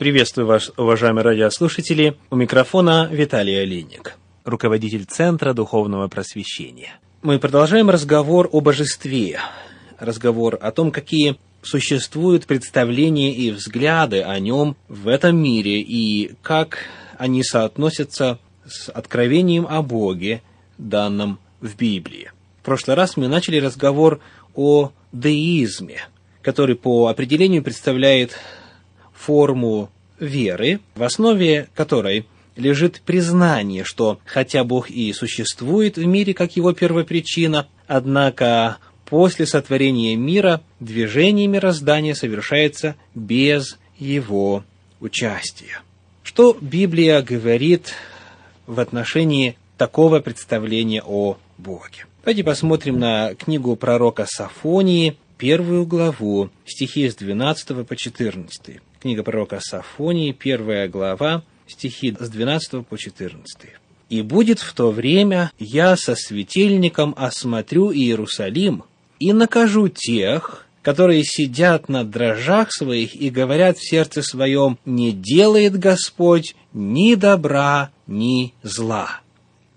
[0.00, 2.16] Приветствую вас, уважаемые радиослушатели.
[2.30, 6.98] У микрофона Виталий Олейник, руководитель Центра Духовного Просвещения.
[7.20, 9.40] Мы продолжаем разговор о божестве,
[9.98, 16.78] разговор о том, какие существуют представления и взгляды о нем в этом мире и как
[17.18, 20.40] они соотносятся с откровением о Боге,
[20.78, 22.32] данным в Библии.
[22.62, 24.20] В прошлый раз мы начали разговор
[24.54, 26.08] о деизме,
[26.40, 28.38] который по определению представляет
[29.20, 32.26] форму веры, в основе которой
[32.56, 40.16] лежит признание, что хотя Бог и существует в мире как его первопричина, однако после сотворения
[40.16, 44.64] мира движение мироздания совершается без его
[45.00, 45.80] участия.
[46.22, 47.92] Что Библия говорит
[48.66, 52.06] в отношении такого представления о Боге?
[52.22, 58.80] Давайте посмотрим на книгу пророка Сафонии, первую главу, стихи с 12 по 14.
[59.00, 63.70] Книга пророка Сафонии, первая глава, стихи с 12 по 14.
[64.10, 68.84] «И будет в то время, я со светильником осмотрю Иерусалим
[69.18, 75.78] и накажу тех, которые сидят на дрожжах своих и говорят в сердце своем, не делает
[75.78, 79.22] Господь ни добра, ни зла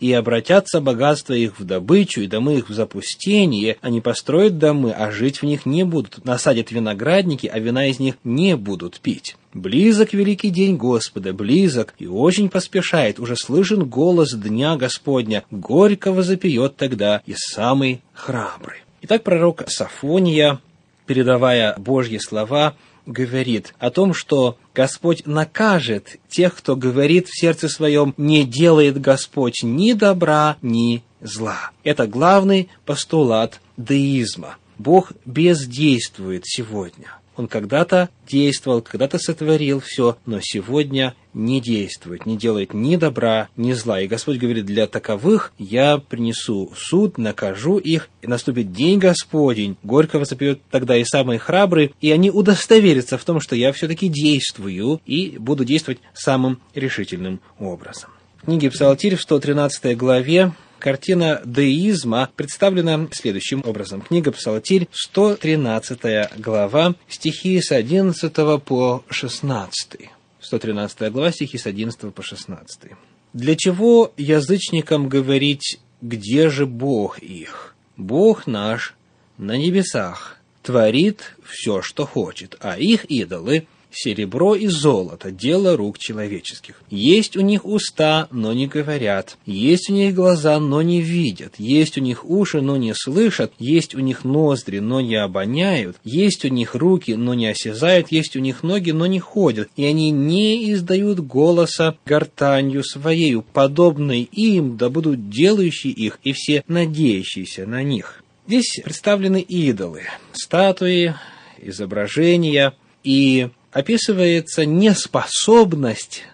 [0.00, 5.10] и обратятся богатства их в добычу, и домы их в запустение, они построят домы, а
[5.10, 9.36] жить в них не будут, насадят виноградники, а вина из них не будут пить.
[9.54, 16.76] Близок великий день Господа, близок, и очень поспешает, уже слышен голос дня Господня, горького запьет
[16.76, 18.78] тогда и самый храбрый.
[19.02, 20.60] Итак, пророк Сафония,
[21.06, 22.74] передавая Божьи слова,
[23.08, 29.62] говорит о том, что Господь накажет тех, кто говорит в сердце своем, не делает Господь
[29.62, 31.70] ни добра, ни зла.
[31.82, 34.56] Это главный постулат деизма.
[34.76, 37.08] Бог бездействует сегодня.
[37.38, 43.72] Он когда-то действовал, когда-то сотворил все, но сегодня не действует, не делает ни добра, ни
[43.74, 44.00] зла.
[44.00, 49.76] И Господь говорит, для таковых я принесу суд, накажу их, и наступит день Господень.
[49.84, 55.00] Горько возопьет тогда и самые храбрые, и они удостоверятся в том, что я все-таки действую
[55.06, 58.10] и буду действовать самым решительным образом.
[58.42, 64.00] В книге Псалтирь в 113 главе Картина деизма представлена следующим образом.
[64.00, 68.32] Книга Псалтирь, 113 глава, стихи с 11
[68.64, 70.08] по 16.
[70.40, 72.92] 113 глава, стихи с 11 по 16.
[73.32, 77.74] «Для чего язычникам говорить, где же Бог их?
[77.96, 78.94] Бог наш
[79.36, 86.82] на небесах, творит все, что хочет, а их идолы– Серебро и золото– дело рук человеческих.
[86.90, 89.38] Есть у них уста, но не говорят.
[89.46, 91.54] Есть у них глаза, но не видят.
[91.58, 93.52] Есть у них уши, но не слышат.
[93.58, 95.96] Есть у них ноздри, но не обоняют.
[96.04, 98.12] Есть у них руки, но не осязают.
[98.12, 99.70] Есть у них ноги, но не ходят.
[99.76, 106.62] И они не издают голоса гортанью своею, подобной им, да будут делающие их и все
[106.68, 108.22] надеющиеся на них.
[108.46, 111.14] Здесь представлены идолы, статуи,
[111.60, 112.74] изображения,
[113.04, 116.24] и описывается неспособность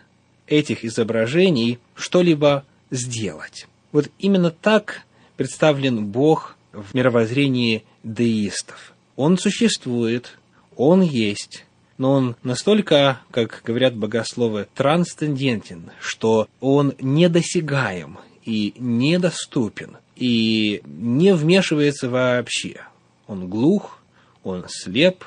[0.47, 3.67] этих изображений что-либо сделать.
[3.93, 5.03] Вот именно так
[5.37, 8.93] представлен Бог в мировоззрении деистов.
[9.17, 10.39] Он существует,
[10.77, 11.65] он есть,
[11.99, 22.11] но он настолько, как говорят богословы, трансцендентен, что он недосягаем и недоступен, и не вмешивается
[22.11, 22.81] вообще.
[23.27, 24.00] Он глух,
[24.43, 25.25] он слеп,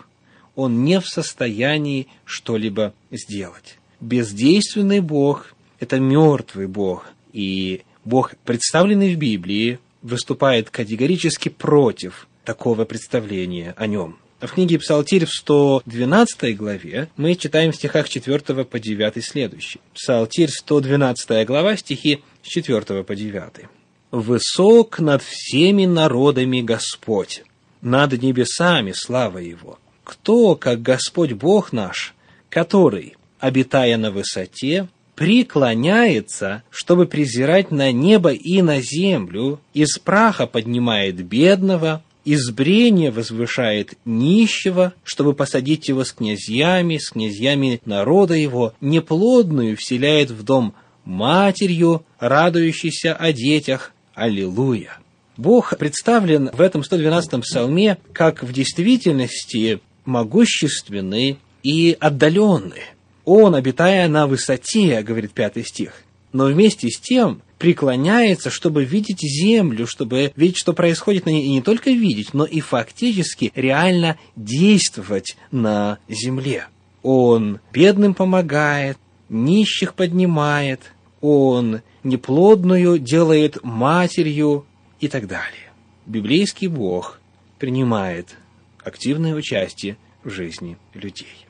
[0.58, 3.78] он не в состоянии что-либо сделать.
[4.02, 13.76] Бездейственный Бог– это мертвый Бог, и Бог, представленный в Библии, выступает категорически против такого представления
[13.78, 14.18] о нем.
[14.40, 19.80] В книге Псалтирь в 112 главе мы читаем в стихах 4 по 9 следующий.
[19.94, 23.68] Псалтирь 112 глава, стихи с 4 по 9.
[24.10, 27.44] «Высок над всеми народами Господь,
[27.82, 32.16] над небесами слава Его, кто, как Господь Бог наш,
[32.50, 41.16] который, обитая на высоте, преклоняется, чтобы презирать на небо и на землю, из праха поднимает
[41.26, 49.76] бедного, из брения возвышает нищего, чтобы посадить его с князьями, с князьями народа его, неплодную
[49.76, 50.74] вселяет в дом
[51.04, 53.92] матерью, радующейся о детях.
[54.14, 55.00] Аллилуйя!
[55.38, 62.84] Бог представлен в этом 112-м псалме как в действительности могущественный и отдаленный.
[63.26, 69.86] Он, обитая на высоте, говорит пятый стих, но вместе с тем преклоняется, чтобы видеть землю,
[69.88, 75.36] чтобы видеть, что происходит на ней, и не только видеть, но и фактически реально действовать
[75.52, 76.68] на земле.
[77.04, 78.98] Он бедным помогает,
[79.30, 84.66] нищих поднимает, Он неплодную делает матерью
[85.00, 85.72] и так далее.
[86.06, 87.20] Библейский Бог
[87.60, 88.38] принимает
[88.88, 91.46] активное участие в жизни людей.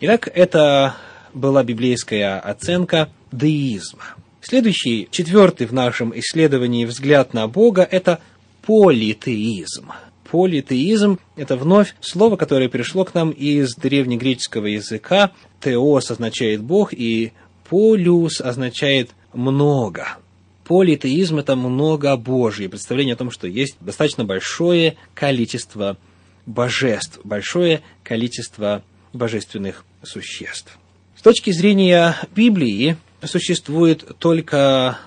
[0.00, 0.96] Итак, это
[1.34, 4.16] была библейская оценка деизма.
[4.40, 8.20] Следующий, четвертый в нашем исследовании взгляд на Бога– это
[8.62, 9.92] политеизм.
[10.30, 15.32] Политеизм– это вновь слово, которое пришло к нам из древнегреческого языка.
[15.60, 17.32] Теос означает «бог», и
[17.68, 20.06] полюс означает «много».
[20.64, 25.98] Политеизм– это много Божье, представление о том, что есть достаточно большое количество
[26.46, 28.82] божеств, большое количество
[29.12, 30.78] божественных существ.
[31.16, 34.98] С точки зрения Библии существует только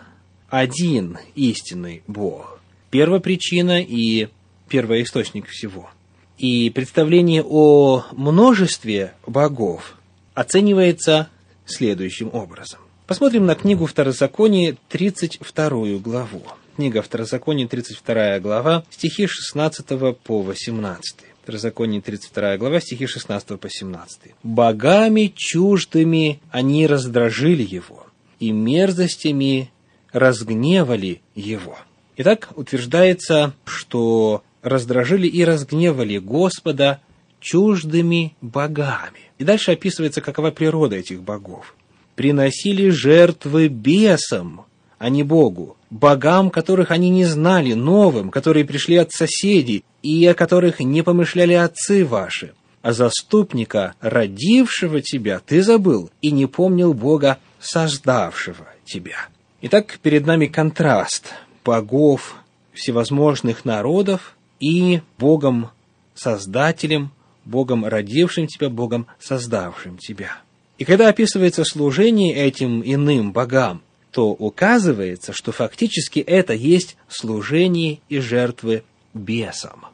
[0.50, 2.60] один истинный Бог.
[2.92, 4.28] Первопричина и
[4.70, 5.90] первоисточник всего.
[6.38, 9.98] И представление о множестве богов
[10.34, 11.30] оценивается
[11.66, 12.80] следующим образом.
[13.08, 16.44] Посмотрим на книгу Второзаконие, 32 главу.
[16.76, 19.86] Книга Второзаконие, 32 глава, стихи 16
[20.24, 21.18] по 18.
[21.44, 24.34] Второзаконие, 32 глава, стихи 16 по 17.
[24.42, 28.08] «Богами чуждыми они раздражили его,
[28.40, 29.72] и мерзостями
[30.12, 31.78] разгневали его».
[32.18, 37.02] Итак, утверждается, что раздражили и разгневали Господа
[37.40, 39.30] чуждыми богами.
[39.38, 41.76] И дальше описывается, какова природа этих богов.
[42.16, 44.66] Приносили жертвы бесам,
[45.04, 50.34] а не Богу, богам, которых они не знали, новым, которые пришли от соседей и о
[50.34, 52.54] которых не помышляли отцы ваши.
[52.82, 59.28] А заступника, родившего тебя, ты забыл и не помнил Бога, создавшего тебя.
[59.62, 61.34] Итак, перед нами контраст
[61.66, 62.36] богов
[62.72, 65.72] всевозможных народов и Богом
[66.16, 67.12] Создателем,
[67.44, 70.38] Богом родившим тебя, Богом создавшим тебя.
[70.78, 73.82] И когда описывается служение этим иным богам,
[74.14, 78.84] то указывается, что фактически это есть служение и жертвы
[79.14, 79.88] бесам.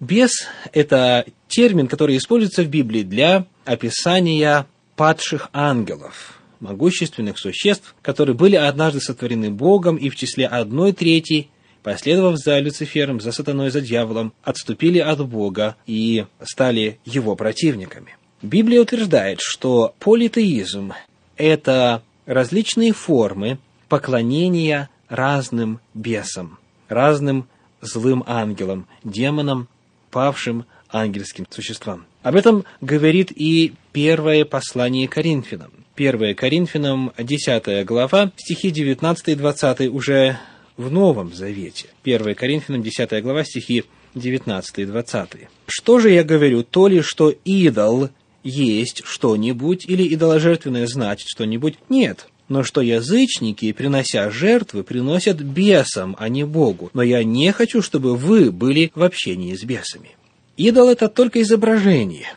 [0.00, 4.66] Бес– это термин, который используется в Библии для описания
[4.96, 11.48] падших ангелов, могущественных существ, которые были однажды сотворены Богом и в числе одной трети
[11.82, 18.16] последовав за Люцифером, за сатаной, за дьяволом, отступили от Бога и стали его противниками.
[18.40, 20.94] Библия утверждает, что политеизм–
[21.36, 27.46] это различные формы поклонения разным бесам, разным
[27.80, 29.68] злым ангелам, демонам,
[30.10, 32.06] павшим ангельским существам.
[32.22, 35.70] Об этом говорит и первое послание Коринфянам.
[35.96, 40.38] 1 Коринфянам, 10 глава, стихи 19 и 20 уже
[40.76, 41.88] в Новом Завете.
[42.04, 43.84] 1 Коринфянам 10 глава, стихи
[44.14, 45.30] 19 и 20.
[45.66, 48.08] «Что же я говорю, то ли, что идол
[48.44, 51.74] есть что-нибудь, или идоложертвенное значит что-нибудь?
[51.88, 56.90] Нет, но что язычники, принося жертвы, приносят бесам, а не Богу.
[56.92, 60.10] Но я не хочу, чтобы вы были в общении с бесами.
[60.56, 62.34] Идол– это только изображение.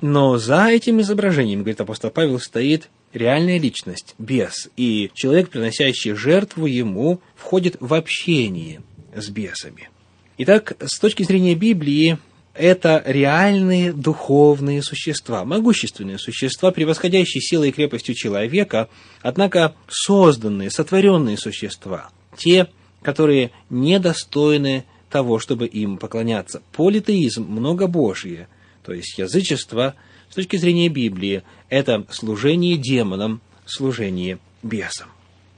[0.00, 6.66] Но за этим изображением, говорит апостол Павел, стоит реальная личность, бес, и человек, приносящий жертву
[6.66, 8.80] ему, входит в общение
[9.14, 9.90] с бесами.
[10.38, 12.18] Итак, с точки зрения Библии,
[12.54, 18.88] это реальные духовные существа, могущественные существа, превосходящие силой и крепостью человека,
[19.22, 22.68] однако созданные, сотворенные существа, те,
[23.02, 26.62] которые недостойны того, чтобы им поклоняться.
[26.72, 28.48] Политеизм, многобожие,
[28.84, 29.94] то есть язычество–
[30.30, 35.08] с точки зрения Библии, это служение демонам, служение бесам.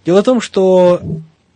[0.04, 1.00] Дело в том, что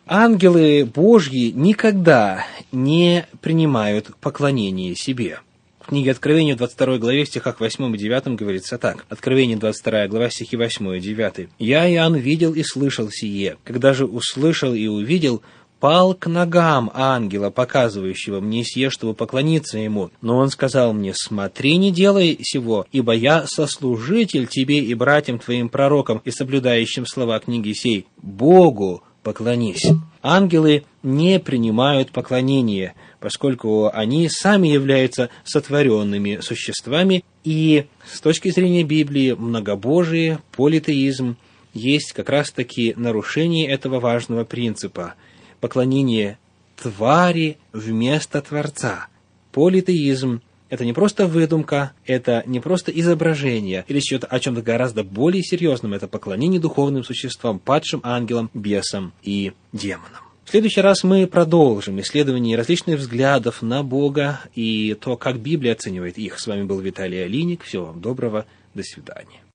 [0.07, 5.41] ангелы Божьи никогда не принимают поклонение себе.
[5.81, 9.07] В книге Откровения, 22 главе, стихах 8 и 9 говорится так.
[9.09, 11.49] Откровение, 22 глава, стихи 8 и 9.
[11.61, 13.57] «Я, Иоанн, видел и слышал сие.
[13.63, 15.43] Когда же услышал и увидел,
[15.79, 20.11] пал к ногам ангела, показывающего мне сие, чтобы поклониться ему.
[20.23, 25.69] Но он сказал мне, смотри, не делай сего, ибо я сослужитель тебе и братьям твоим
[25.69, 28.07] пророкам и соблюдающим слова книги сей.
[28.17, 29.85] Богу поклонись.
[30.23, 39.33] Ангелы не принимают поклонения, поскольку они сами являются сотворенными существами, и с точки зрения Библии
[39.33, 41.37] многобожие, политеизм
[41.75, 45.15] есть как раз-таки нарушение этого важного принципа–
[45.61, 46.39] поклонение
[46.81, 49.09] твари вместо Творца.
[49.51, 55.43] Политеизм– это не просто выдумка, это не просто изображение, или что-то о чем-то гораздо более
[55.43, 60.27] серьезном, это поклонение духовным существам, падшим ангелам, бесам и демонам.
[60.45, 66.19] В следующий раз мы продолжим исследование различных взглядов на Бога и то, как Библия оценивает
[66.19, 66.39] их.
[66.39, 67.65] С вами был Виталий Алиник.
[67.65, 68.47] Всего вам доброго.
[68.73, 69.46] До свидания.